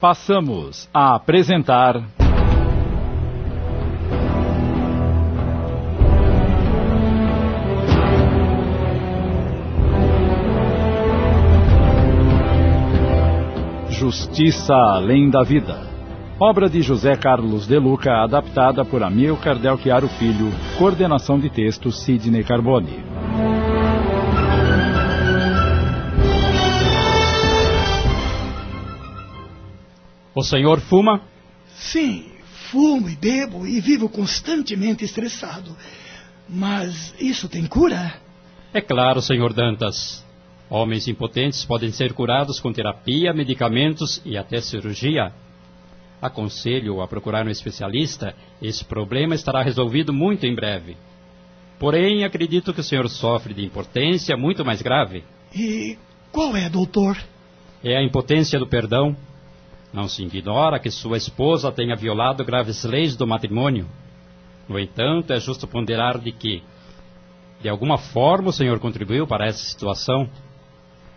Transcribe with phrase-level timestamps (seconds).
[0.00, 2.00] Passamos a apresentar.
[13.90, 15.80] Justiça Além da Vida.
[16.38, 21.90] Obra de José Carlos De Luca, adaptada por Amilcar Del Chiaro Filho, coordenação de texto
[21.90, 23.07] Sidney Carboni.
[30.38, 31.20] O senhor fuma?
[31.74, 32.30] Sim,
[32.70, 35.76] fumo e bebo e vivo constantemente estressado.
[36.48, 38.14] Mas isso tem cura?
[38.72, 40.24] É claro, senhor Dantas.
[40.70, 45.32] Homens impotentes podem ser curados com terapia, medicamentos e até cirurgia.
[46.22, 48.32] Aconselho a procurar um especialista.
[48.62, 50.96] Esse problema estará resolvido muito em breve.
[51.80, 55.24] Porém, acredito que o senhor sofre de impotência muito mais grave.
[55.52, 55.98] E
[56.30, 57.18] qual é, doutor?
[57.82, 59.16] É a impotência do perdão.
[59.92, 63.86] Não se ignora que sua esposa tenha violado graves leis do matrimônio.
[64.68, 66.62] No entanto, é justo ponderar de que,
[67.60, 70.28] de alguma forma, o senhor contribuiu para essa situação.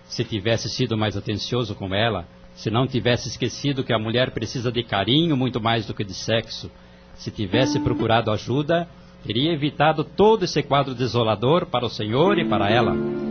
[0.06, 4.72] Se tivesse sido mais atencioso com ela, se não tivesse esquecido que a mulher precisa
[4.72, 6.72] de carinho muito mais do que de sexo,
[7.16, 8.88] se tivesse procurado ajuda,
[9.26, 13.31] teria evitado todo esse quadro desolador para o senhor e para ela.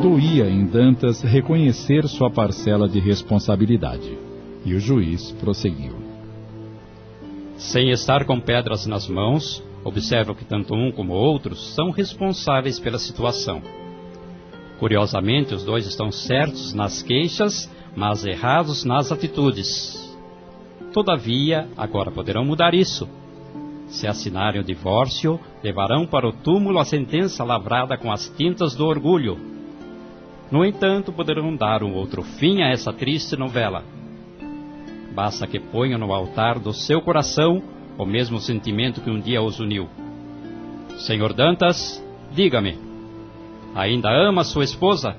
[0.00, 4.16] Doía em Dantas reconhecer sua parcela de responsabilidade.
[4.64, 5.96] E o juiz prosseguiu.
[7.56, 12.96] Sem estar com pedras nas mãos, observo que tanto um como outros são responsáveis pela
[12.96, 13.60] situação.
[14.78, 20.16] Curiosamente, os dois estão certos nas queixas, mas errados nas atitudes.
[20.92, 23.08] Todavia, agora poderão mudar isso.
[23.88, 28.86] Se assinarem o divórcio, levarão para o túmulo a sentença lavrada com as tintas do
[28.86, 29.57] orgulho.
[30.50, 33.84] No entanto, poderão dar um outro fim a essa triste novela.
[35.14, 37.62] Basta que ponham no altar do seu coração
[37.98, 39.88] o mesmo sentimento que um dia os uniu.
[40.98, 42.78] Senhor Dantas, diga-me,
[43.74, 45.16] ainda ama sua esposa?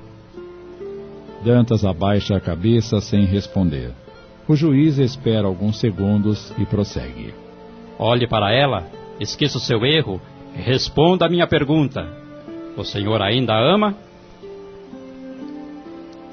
[1.44, 3.91] Dantas abaixa a cabeça sem responder.
[4.47, 7.34] O juiz espera alguns segundos e prossegue.
[7.97, 8.88] Olhe para ela,
[9.19, 10.19] esqueça o seu erro
[10.56, 12.07] e responda a minha pergunta.
[12.75, 13.95] O senhor ainda ama?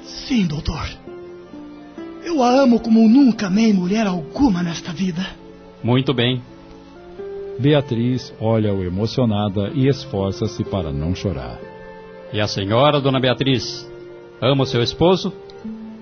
[0.07, 0.87] Sim, doutor.
[2.23, 5.25] Eu a amo como nunca amei mulher alguma nesta vida.
[5.83, 6.41] Muito bem.
[7.59, 11.59] Beatriz olha-o emocionada e esforça-se para não chorar.
[12.31, 13.89] E a senhora, dona Beatriz,
[14.41, 15.33] ama o seu esposo?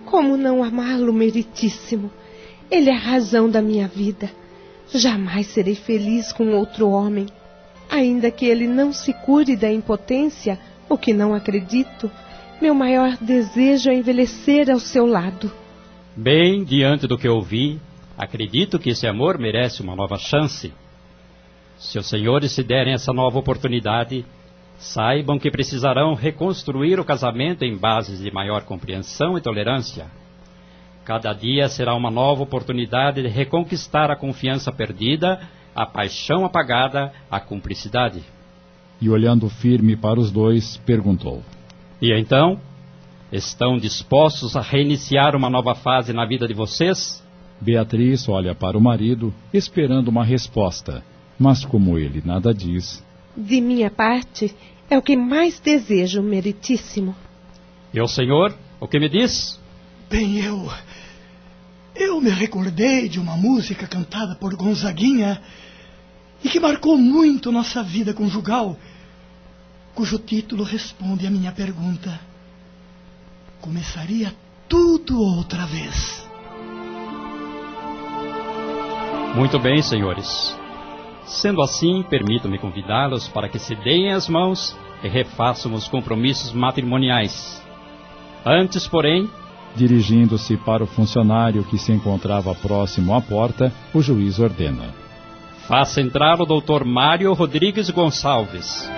[0.05, 2.11] Como não amá-lo, meritíssimo?
[2.69, 4.29] Ele é a razão da minha vida.
[4.93, 7.25] Jamais serei feliz com outro homem.
[7.89, 12.11] Ainda que ele não se cure da impotência, o que não acredito,
[12.61, 15.51] meu maior desejo é envelhecer ao seu lado.
[16.16, 17.79] Bem, diante do que ouvi,
[18.17, 20.73] acredito que esse amor merece uma nova chance.
[21.77, 24.25] Se os senhores se derem essa nova oportunidade,
[24.77, 30.05] saibam que precisarão reconstruir o casamento em bases de maior compreensão e tolerância.
[31.03, 35.39] Cada dia será uma nova oportunidade de reconquistar a confiança perdida,
[35.75, 38.23] a paixão apagada, a cumplicidade.
[39.01, 41.43] E olhando firme para os dois, perguntou:
[42.05, 42.61] E então?
[43.31, 47.19] Estão dispostos a reiniciar uma nova fase na vida de vocês?
[47.59, 51.03] Beatriz olha para o marido, esperando uma resposta,
[51.39, 53.03] mas como ele nada diz.
[53.35, 54.55] De minha parte,
[54.88, 57.16] é o que mais desejo, meritíssimo.
[57.91, 59.59] E o senhor, o que me diz?
[60.07, 60.72] Bem, eu.
[61.95, 65.41] Eu me recordei de uma música cantada por Gonzaguinha
[66.43, 68.77] e que marcou muito nossa vida conjugal,
[69.95, 72.19] cujo título responde à minha pergunta.
[73.61, 74.35] Começaria
[74.67, 76.28] tudo outra vez.
[79.35, 80.55] Muito bem, senhores.
[81.25, 87.59] Sendo assim, permitam-me convidá-los para que se deem as mãos e refaçam os compromissos matrimoniais.
[88.45, 89.28] Antes, porém,
[89.75, 94.93] Dirigindo-se para o funcionário que se encontrava próximo à porta, o juiz ordena:
[95.67, 98.90] faça entrar o doutor Mário Rodrigues Gonçalves.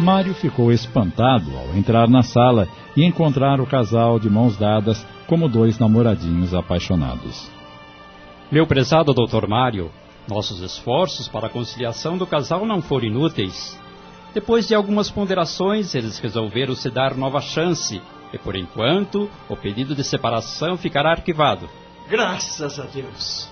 [0.00, 5.48] Mário ficou espantado ao entrar na sala e encontrar o casal de mãos dadas como
[5.48, 7.48] dois namoradinhos apaixonados.
[8.50, 9.90] Meu prezado doutor Mário,
[10.28, 13.78] nossos esforços para a conciliação do casal não foram inúteis.
[14.34, 18.02] Depois de algumas ponderações, eles resolveram se dar nova chance
[18.32, 21.68] e, por enquanto, o pedido de separação ficará arquivado.
[22.10, 23.48] Graças a Deus.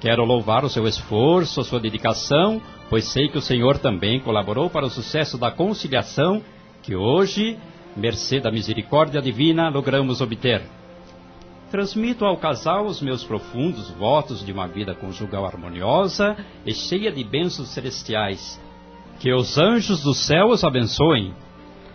[0.00, 4.68] Quero louvar o seu esforço, a sua dedicação, pois sei que o Senhor também colaborou
[4.68, 6.42] para o sucesso da conciliação,
[6.82, 7.56] que hoje
[7.96, 10.60] mercê da misericórdia divina, logramos obter.
[11.70, 17.22] Transmito ao casal os meus profundos votos de uma vida conjugal harmoniosa e cheia de
[17.22, 18.60] bênçãos celestiais.
[19.20, 21.32] Que os anjos do céu os abençoem.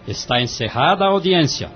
[0.08, 1.70] Está encerrada a audiência.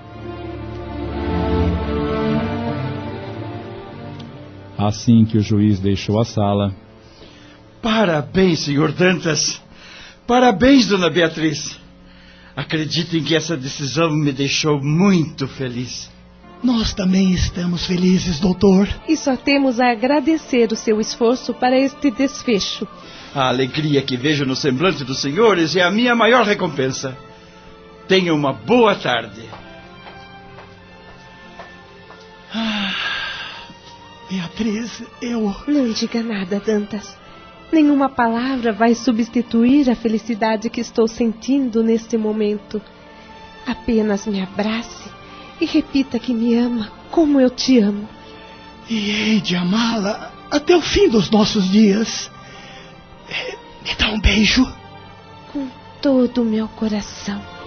[4.78, 6.72] Assim que o juiz deixou a sala.
[7.82, 9.60] Parabéns, senhor Dantas.
[10.26, 11.78] Parabéns, dona Beatriz.
[12.54, 16.10] Acreditem que essa decisão me deixou muito feliz.
[16.62, 18.86] Nós também estamos felizes, doutor.
[19.08, 22.86] E só temos a agradecer o seu esforço para este desfecho.
[23.34, 27.16] A alegria que vejo no semblante dos senhores é a minha maior recompensa.
[28.06, 29.42] Tenha uma boa tarde.
[32.52, 32.92] Ah,
[34.28, 35.54] Beatriz, eu.
[35.66, 37.19] Não diga nada, Dantas.
[37.72, 42.82] Nenhuma palavra vai substituir a felicidade que estou sentindo neste momento.
[43.66, 45.08] Apenas me abrace
[45.60, 48.08] e repita que me ama como eu te amo.
[48.88, 52.30] E hei de amá-la até o fim dos nossos dias.
[53.84, 54.66] Me dá um beijo?
[55.52, 55.68] Com
[56.02, 57.59] todo o meu coração.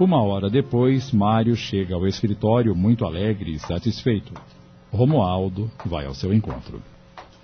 [0.00, 4.32] Uma hora depois, Mário chega ao escritório muito alegre e satisfeito.
[4.92, 6.80] Romualdo vai ao seu encontro.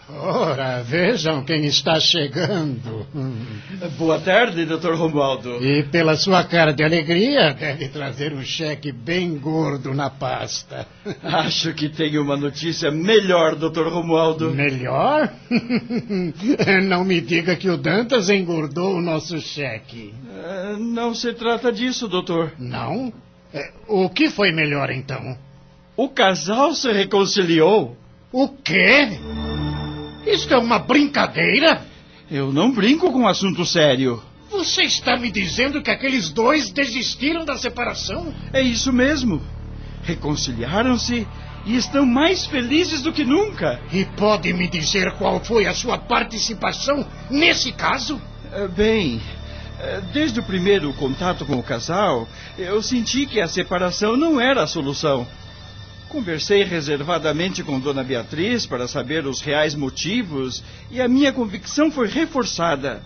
[0.09, 3.07] Ora, vejam quem está chegando.
[3.97, 4.95] Boa tarde, Dr.
[4.95, 5.65] Romualdo.
[5.65, 10.87] E pela sua cara de alegria, deve trazer um cheque bem gordo na pasta.
[11.23, 13.89] Acho que tenho uma notícia melhor, Dr.
[13.89, 14.51] Romualdo.
[14.51, 15.33] Melhor?
[16.87, 20.13] Não me diga que o Dantas engordou o nosso cheque.
[20.29, 22.53] Uh, não se trata disso, doutor.
[22.59, 23.13] Não?
[23.53, 25.39] É, o que foi melhor então?
[25.97, 27.97] O casal se reconciliou.
[28.33, 29.09] O quê?
[30.27, 31.87] Isto é uma brincadeira?
[32.31, 34.23] Eu não brinco com assunto sério.
[34.51, 38.33] Você está me dizendo que aqueles dois desistiram da separação?
[38.53, 39.43] É isso mesmo.
[40.03, 41.27] Reconciliaram-se
[41.67, 43.81] e estão mais felizes do que nunca.
[43.93, 48.21] E pode me dizer qual foi a sua participação nesse caso?
[48.77, 49.21] Bem,
[50.13, 54.67] desde o primeiro contato com o casal, eu senti que a separação não era a
[54.67, 55.27] solução.
[56.15, 62.07] Conversei reservadamente com Dona Beatriz para saber os reais motivos e a minha convicção foi
[62.07, 63.03] reforçada.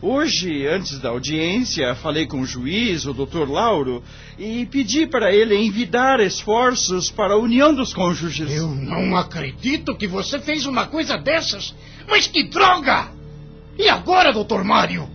[0.00, 3.46] Hoje, antes da audiência, falei com o juiz, o Dr.
[3.46, 4.02] Lauro,
[4.38, 8.50] e pedi para ele envidar esforços para a união dos cônjuges.
[8.50, 11.74] Eu não acredito que você fez uma coisa dessas.
[12.08, 13.12] Mas que droga!
[13.78, 14.64] E agora, Dr.
[14.64, 15.06] Mário?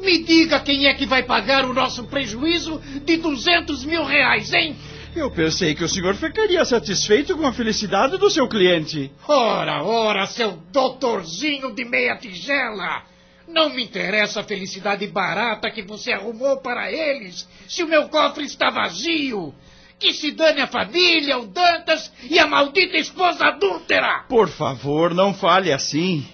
[0.00, 4.76] Me diga quem é que vai pagar o nosso prejuízo de 200 mil reais, hein?
[5.18, 9.10] Eu pensei que o senhor ficaria satisfeito com a felicidade do seu cliente.
[9.26, 13.02] Ora, ora, seu doutorzinho de meia tigela!
[13.48, 18.44] Não me interessa a felicidade barata que você arrumou para eles, se o meu cofre
[18.44, 19.52] está vazio.
[19.98, 24.24] Que se dane a família, o Dantas e a maldita esposa adúltera!
[24.28, 26.24] Por favor, não fale assim.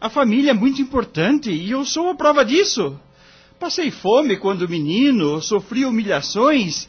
[0.00, 2.98] A família é muito importante e eu sou a prova disso.
[3.60, 6.88] Passei fome quando menino, sofri humilhações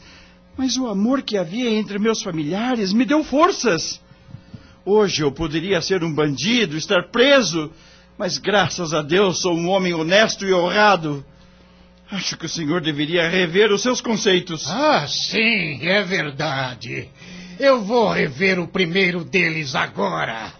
[0.56, 4.00] mas o amor que havia entre meus familiares me deu forças.
[4.84, 7.72] Hoje eu poderia ser um bandido, estar preso,
[8.18, 11.24] mas graças a Deus sou um homem honesto e honrado.
[12.10, 14.70] Acho que o senhor deveria rever os seus conceitos.
[14.70, 17.08] Ah, sim, é verdade.
[17.58, 20.52] Eu vou rever o primeiro deles agora.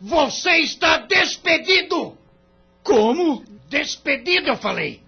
[0.00, 2.16] Você está despedido!
[2.82, 3.42] Como?
[3.68, 5.02] Despedido, eu falei.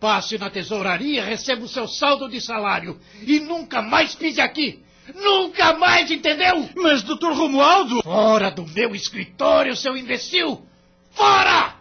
[0.00, 4.82] Passe na tesouraria, receba o seu saldo de salário e nunca mais pise aqui.
[5.14, 6.68] Nunca mais, entendeu?
[6.76, 8.02] Mas, doutor Romualdo...
[8.02, 10.66] Fora do meu escritório, seu imbecil!
[11.12, 11.76] Fora!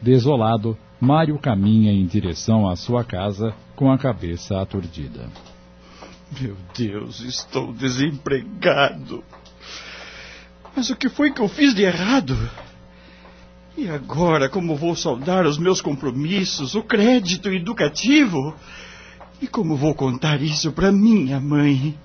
[0.00, 5.28] Desolado, Mário caminha em direção à sua casa com a cabeça aturdida.
[6.40, 9.24] Meu Deus, estou desempregado.
[10.76, 12.36] Mas o que foi que eu fiz de errado?
[13.78, 18.54] E agora, como vou saldar os meus compromissos, o crédito educativo?
[19.40, 21.98] E como vou contar isso para minha mãe?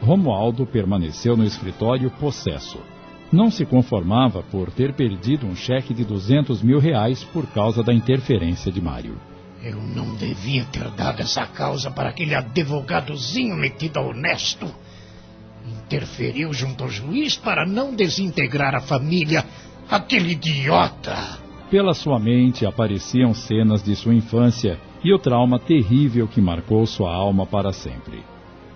[0.00, 2.78] Romualdo permaneceu no escritório possesso.
[3.30, 7.92] Não se conformava por ter perdido um cheque de 200 mil reais por causa da
[7.92, 9.31] interferência de Mário.
[9.64, 14.66] Eu não devia ter dado essa causa para aquele advogadozinho metido a honesto.
[15.64, 19.44] interferiu junto ao juiz para não desintegrar a família.
[19.88, 21.38] Aquele idiota!
[21.70, 27.14] Pela sua mente apareciam cenas de sua infância e o trauma terrível que marcou sua
[27.14, 28.24] alma para sempre.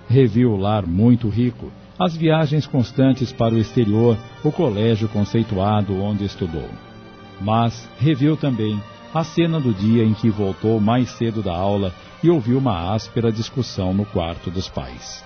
[0.09, 6.25] Reviu o lar muito rico, as viagens constantes para o exterior, o colégio conceituado onde
[6.25, 6.69] estudou.
[7.40, 8.81] Mas reviu também
[9.16, 13.32] a cena do dia em que voltou mais cedo da aula e ouviu uma áspera
[13.32, 15.25] discussão no quarto dos pais.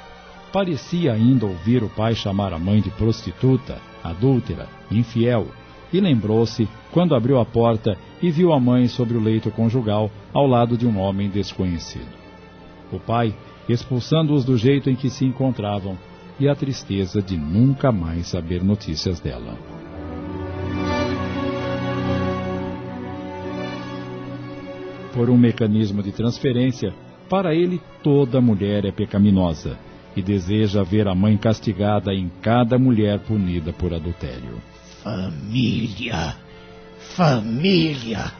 [0.53, 5.49] Parecia ainda ouvir o pai chamar a mãe de prostituta, adúltera, infiel,
[5.93, 10.47] e lembrou-se quando abriu a porta e viu a mãe sobre o leito conjugal ao
[10.47, 12.15] lado de um homem desconhecido.
[12.93, 13.35] O pai
[13.69, 15.99] expulsando-os do jeito em que se encontravam
[16.39, 19.80] e a tristeza de nunca mais saber notícias dela.
[25.13, 26.95] Por um mecanismo de transferência,
[27.29, 29.79] para ele toda mulher é pecaminosa
[30.17, 34.61] e deseja ver a mãe castigada em cada mulher punida por adultério.
[35.03, 36.37] Família!
[37.17, 38.33] Família!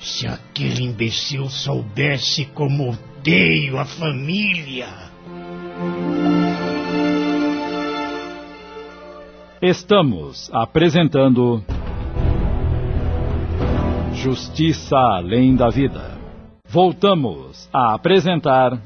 [0.00, 4.88] Se aquele imbecil soubesse como odeio a família!
[9.60, 11.64] Estamos apresentando.
[14.22, 16.18] Justiça Além da Vida.
[16.68, 18.76] Voltamos a apresentar.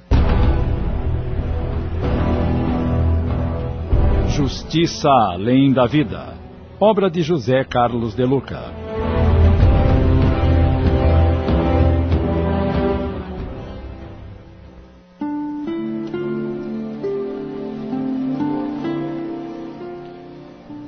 [4.28, 6.34] Justiça Além da Vida.
[6.78, 8.60] Obra de José Carlos de Luca.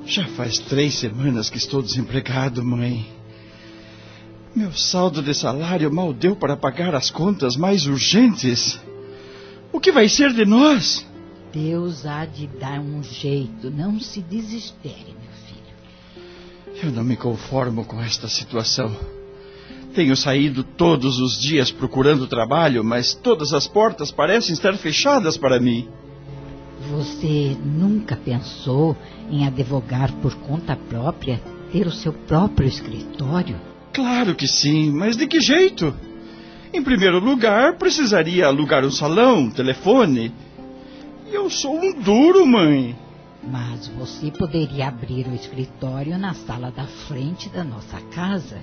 [0.04, 3.23] Já faz três semanas que estou desempregado, mãe.
[4.54, 8.80] Meu saldo de salário mal deu para pagar as contas mais urgentes.
[9.72, 11.04] O que vai ser de nós?
[11.52, 13.68] Deus há de dar um jeito.
[13.68, 16.84] Não se desespere, meu filho.
[16.84, 18.94] Eu não me conformo com esta situação.
[19.92, 25.58] Tenho saído todos os dias procurando trabalho, mas todas as portas parecem estar fechadas para
[25.58, 25.88] mim.
[26.92, 28.96] Você nunca pensou
[29.28, 31.42] em advogar por conta própria,
[31.72, 33.73] ter o seu próprio escritório?
[33.94, 35.94] Claro que sim, mas de que jeito?
[36.72, 40.34] Em primeiro lugar, precisaria alugar um salão, telefone.
[41.30, 42.98] E eu sou um duro, mãe.
[43.40, 48.58] Mas você poderia abrir o escritório na sala da frente da nossa casa.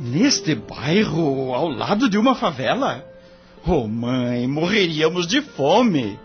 [0.00, 3.04] Neste bairro, ao lado de uma favela?
[3.66, 6.18] Oh, mãe, morreríamos de fome.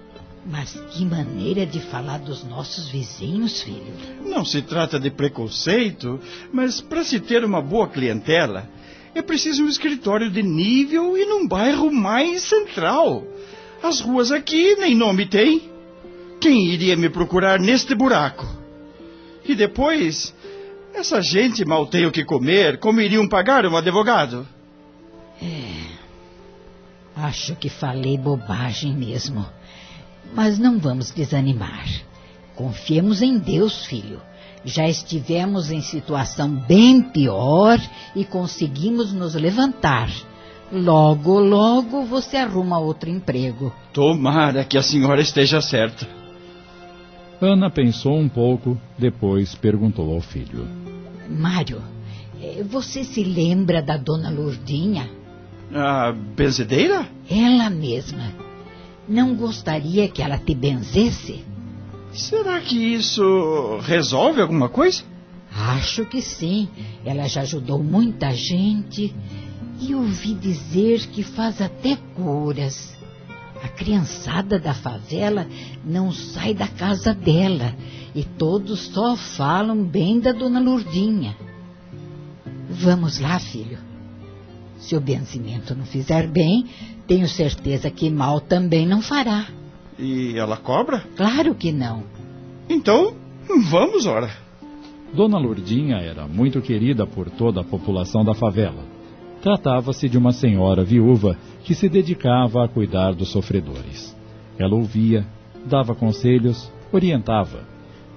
[0.45, 3.93] Mas que maneira de falar dos nossos vizinhos, filho.
[4.23, 6.19] Não se trata de preconceito,
[6.53, 8.69] mas para se ter uma boa clientela,
[9.15, 13.25] é preciso um escritório de nível e num bairro mais central.
[13.81, 15.71] As ruas aqui nem nome têm.
[16.39, 18.45] Quem iria me procurar neste buraco?
[19.43, 20.33] E depois,
[20.93, 24.47] essa gente mal tem o que comer, como iriam pagar um advogado?
[25.41, 25.85] É.
[27.15, 29.45] Acho que falei bobagem mesmo.
[30.35, 31.87] Mas não vamos desanimar.
[32.55, 34.21] Confiemos em Deus, filho.
[34.65, 37.79] Já estivemos em situação bem pior
[38.15, 40.09] e conseguimos nos levantar.
[40.71, 43.71] Logo, logo você arruma outro emprego.
[43.93, 46.07] Tomara que a senhora esteja certa.
[47.39, 50.67] Ana pensou um pouco, depois perguntou ao filho:
[51.29, 51.81] Mário,
[52.41, 55.09] eh, você se lembra da dona Lourdinha?
[55.73, 57.07] A benzedeira?
[57.29, 58.44] Ela mesma.
[59.07, 61.43] Não gostaria que ela te benzesse?
[62.11, 65.03] Será que isso resolve alguma coisa?
[65.51, 66.67] Acho que sim.
[67.03, 69.13] Ela já ajudou muita gente.
[69.79, 72.95] E ouvi dizer que faz até curas.
[73.61, 75.47] A criançada da favela
[75.83, 77.75] não sai da casa dela
[78.13, 81.35] e todos só falam bem da dona Lourdinha.
[82.69, 83.77] Vamos lá, filho.
[84.77, 86.65] Se o benzimento não fizer bem,
[87.07, 89.47] tenho certeza que mal também não fará.
[89.97, 91.03] E ela cobra?
[91.15, 92.03] Claro que não.
[92.69, 93.15] Então,
[93.69, 94.29] vamos, ora.
[95.13, 98.83] Dona Lourdinha era muito querida por toda a população da favela.
[99.41, 104.15] Tratava-se de uma senhora viúva que se dedicava a cuidar dos sofredores.
[104.57, 105.25] Ela ouvia,
[105.65, 107.63] dava conselhos, orientava.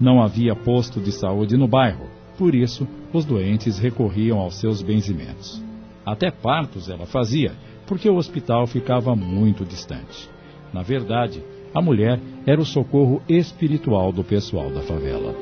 [0.00, 5.62] Não havia posto de saúde no bairro, por isso os doentes recorriam aos seus benzimentos.
[6.04, 7.52] Até partos ela fazia,
[7.88, 10.28] porque o hospital ficava muito distante.
[10.72, 11.42] Na verdade,
[11.74, 15.34] a mulher era o socorro espiritual do pessoal da favela.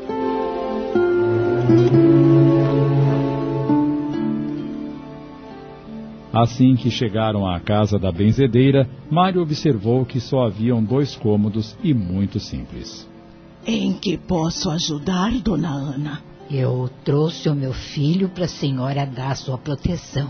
[6.33, 11.95] Assim que chegaram à casa da benzedeira, Mário observou que só haviam dois cômodos e
[11.95, 13.09] muito simples.
[13.67, 16.23] Em que posso ajudar, dona Ana?
[16.51, 20.29] Eu trouxe o meu filho para a senhora dar sua proteção.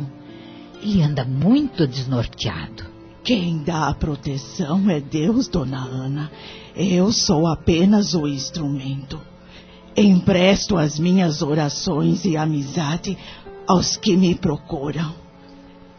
[0.86, 2.84] Ele anda muito desnorteado.
[3.24, 6.30] Quem dá a proteção é Deus, dona Ana.
[6.76, 9.20] Eu sou apenas o instrumento.
[9.96, 13.18] Empresto as minhas orações e amizade
[13.66, 15.12] aos que me procuram.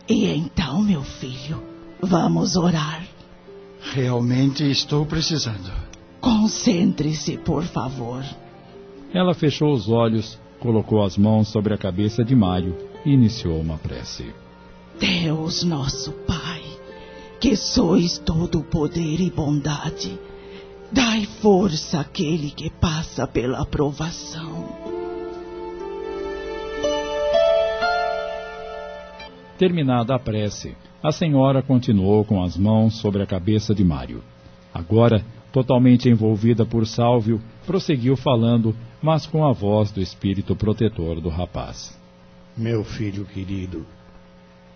[0.08, 1.62] E então, meu filho,
[2.02, 3.06] vamos orar.
[3.94, 5.70] Realmente estou precisando.
[6.22, 8.24] Concentre-se, por favor.
[9.14, 12.74] Ela fechou os olhos, colocou as mãos sobre a cabeça de Mário
[13.06, 14.47] e iniciou uma prece.
[15.00, 16.64] Deus nosso Pai,
[17.40, 20.20] que sois todo poder e bondade,
[20.92, 24.66] dai força àquele que passa pela provação.
[29.58, 34.24] Terminada a prece, a senhora continuou com as mãos sobre a cabeça de Mário.
[34.74, 41.30] Agora, totalmente envolvida por Sálvio, prosseguiu falando, mas com a voz do espírito protetor do
[41.30, 41.98] rapaz.
[42.56, 43.86] Meu filho querido,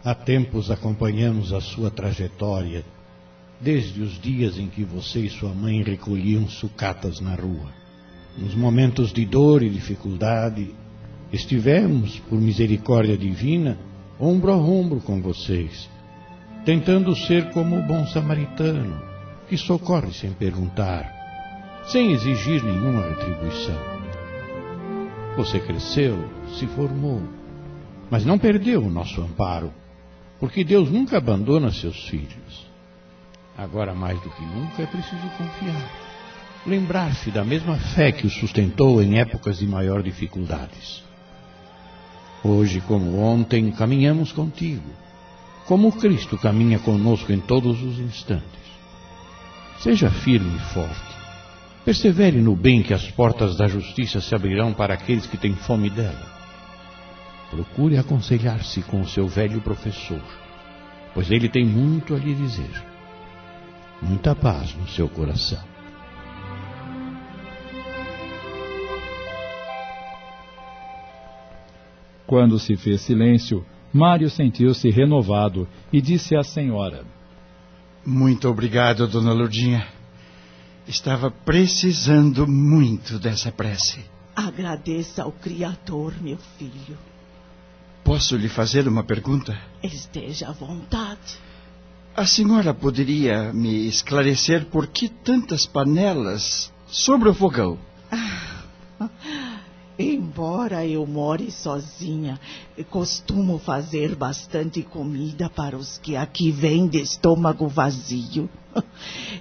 [0.03, 2.83] há tempos acompanhamos a sua trajetória,
[3.59, 7.71] desde os dias em que você e sua mãe recolhiam sucatas na rua.
[8.37, 10.73] Nos momentos de dor e dificuldade,
[11.31, 13.77] estivemos, por misericórdia divina,
[14.19, 15.89] ombro a ombro com vocês,
[16.65, 18.99] tentando ser como o bom samaritano,
[19.47, 23.79] que socorre sem perguntar, sem exigir nenhuma retribuição.
[25.37, 26.17] Você cresceu,
[26.57, 27.21] se formou,
[28.09, 29.71] mas não perdeu o nosso amparo,
[30.41, 32.65] porque Deus nunca abandona seus filhos.
[33.55, 35.91] Agora, mais do que nunca, é preciso confiar.
[36.65, 41.03] Lembrar-se da mesma fé que o sustentou em épocas de maior dificuldades.
[42.43, 44.89] Hoje, como ontem, caminhamos contigo,
[45.67, 48.41] como Cristo caminha conosco em todos os instantes.
[49.77, 51.15] Seja firme e forte.
[51.85, 55.91] Persevere no bem que as portas da justiça se abrirão para aqueles que têm fome
[55.91, 56.40] dela.
[57.51, 60.23] Procure aconselhar-se com o seu velho professor,
[61.13, 62.71] pois ele tem muito a lhe dizer.
[64.01, 65.61] Muita paz no seu coração.
[72.25, 77.03] Quando se fez silêncio, Mário sentiu-se renovado e disse à senhora:
[78.05, 79.85] Muito obrigado, dona Lourdinha.
[80.87, 83.99] Estava precisando muito dessa prece.
[84.33, 86.97] Agradeça ao Criador, meu filho.
[88.03, 89.57] Posso lhe fazer uma pergunta?
[89.83, 91.37] Esteja à vontade.
[92.15, 97.77] A senhora poderia me esclarecer por que tantas panelas sobre o fogão?
[99.97, 102.39] Embora eu more sozinha,
[102.89, 108.49] costumo fazer bastante comida para os que aqui vêm de estômago vazio.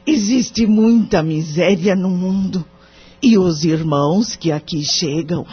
[0.07, 2.65] Existe muita miséria no mundo.
[3.23, 5.47] E os irmãos que aqui chegam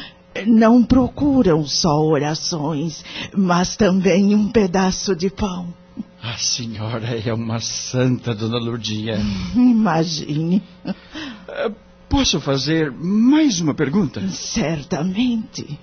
[0.45, 3.03] não procuram só orações,
[3.35, 5.73] mas também um pedaço de pão.
[6.21, 9.17] A senhora é uma santa, dona Lourdinha.
[9.55, 10.61] Imagine.
[10.85, 11.73] Uh,
[12.09, 14.27] posso fazer mais uma pergunta?
[14.29, 15.79] Certamente.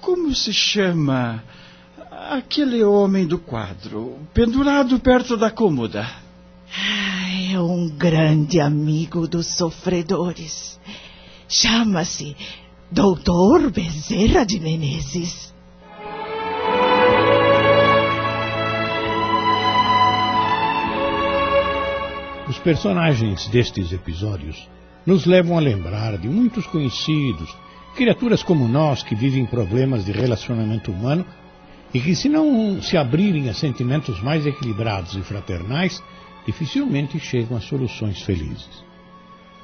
[0.00, 1.42] Como se chama
[2.30, 6.08] aquele homem do quadro, pendurado perto da cômoda?
[7.52, 10.78] É um grande amigo dos sofredores.
[11.48, 12.36] Chama-se
[12.90, 15.52] Doutor Bezerra de Menezes.
[22.48, 24.66] Os personagens destes episódios
[25.04, 27.54] nos levam a lembrar de muitos conhecidos,
[27.94, 31.26] criaturas como nós que vivem problemas de relacionamento humano
[31.92, 36.02] e que, se não se abrirem a sentimentos mais equilibrados e fraternais,
[36.46, 38.87] dificilmente chegam a soluções felizes.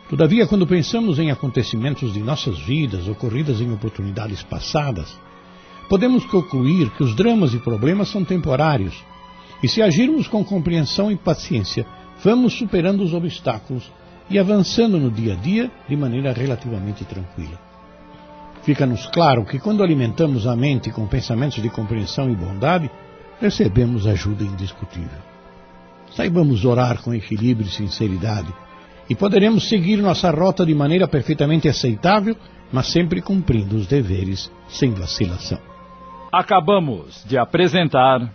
[0.09, 5.19] Todavia, quando pensamos em acontecimentos de nossas vidas ocorridas em oportunidades passadas,
[5.88, 9.03] podemos concluir que os dramas e problemas são temporários
[9.62, 11.87] e, se agirmos com compreensão e paciência,
[12.23, 13.90] vamos superando os obstáculos
[14.29, 17.59] e avançando no dia a dia de maneira relativamente tranquila.
[18.62, 22.90] Fica-nos claro que quando alimentamos a mente com pensamentos de compreensão e bondade,
[23.40, 25.19] recebemos ajuda indiscutível.
[26.14, 28.55] Saibamos orar com equilíbrio e sinceridade,
[29.09, 32.37] e poderemos seguir nossa rota de maneira perfeitamente aceitável,
[32.73, 35.59] mas sempre cumprindo os deveres sem vacilação.
[36.33, 38.33] Acabamos de apresentar.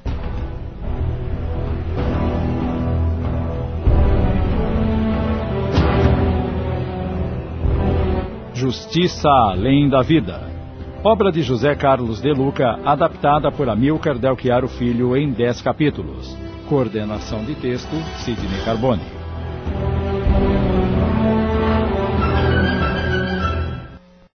[8.53, 10.49] Justiça Além da Vida.
[11.03, 16.37] Obra de José Carlos de Luca, adaptada por Amilcar Delchiaro Filho em 10 capítulos.
[16.67, 19.18] Coordenação de texto, Sidney Carbone.